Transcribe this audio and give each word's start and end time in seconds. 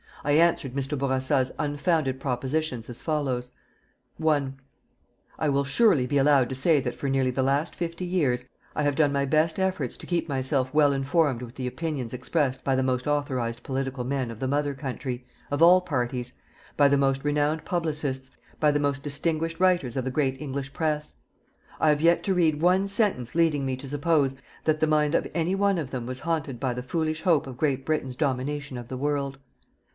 I 0.23 0.31
answered 0.33 0.73
Mr. 0.73 0.97
Bourassa's 0.97 1.51
unfounded 1.57 2.19
propositions 2.19 2.89
as 2.89 3.01
follows: 3.01 3.51
1 4.17 4.59
I 5.39 5.49
will 5.49 5.63
surely 5.63 6.05
be 6.07 6.17
allowed 6.17 6.49
to 6.49 6.55
say 6.55 6.79
that 6.79 6.95
for 6.95 7.09
nearly 7.09 7.31
the 7.31 7.43
last 7.43 7.75
fifty 7.75 8.05
years, 8.05 8.47
I 8.75 8.81
have 8.83 8.95
done 8.95 9.11
my 9.11 9.25
best 9.25 9.59
efforts 9.59 9.97
to 9.97 10.05
keep 10.07 10.29
myself 10.29 10.73
well 10.75 10.91
informed 10.91 11.41
with 11.43 11.55
the 11.55 11.65
opinions 11.67 12.13
expressed 12.13 12.63
by 12.63 12.75
the 12.75 12.83
most 12.83 13.05
authorized 13.07 13.61
political 13.63 14.03
men 14.03 14.29
of 14.31 14.39
the 14.39 14.47
Mother 14.47 14.73
Country 14.75 15.25
of 15.51 15.61
all 15.61 15.81
parties 15.81 16.33
by 16.77 16.87
the 16.87 16.97
most 16.97 17.23
renowned 17.23 17.65
publicists, 17.65 18.29
by 18.59 18.71
the 18.71 18.79
most 18.79 19.01
distinguished 19.03 19.59
writers 19.59 19.95
of 19.95 20.03
the 20.03 20.11
great 20.11 20.39
English 20.41 20.73
press. 20.73 21.15
I 21.79 21.89
have 21.89 22.01
yet 22.01 22.23
to 22.23 22.33
read 22.35 22.61
one 22.61 22.87
sentence 22.87 23.35
leading 23.35 23.65
me 23.67 23.75
to 23.77 23.87
suppose 23.87 24.35
that 24.65 24.79
the 24.79 24.87
mind 24.87 25.13
of 25.13 25.27
any 25.35 25.53
one 25.53 25.77
of 25.77 25.91
them 25.91 26.07
was 26.07 26.21
haunted 26.21 26.59
by 26.59 26.73
the 26.75 26.83
foolish 26.83 27.21
hope 27.21 27.45
of 27.45 27.57
Great 27.57 27.85
Britain's 27.85 28.15
domination 28.15 28.77
of 28.77 28.87
the 28.87 28.97
world. 28.97 29.37